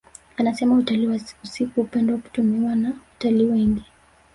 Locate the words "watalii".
3.13-3.45